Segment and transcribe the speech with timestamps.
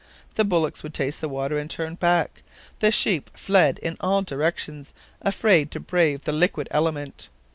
[0.33, 2.41] The bullocks would taste the water and turn back.
[2.79, 7.29] The sheep fled in all directions, afraid to brave the liquid element.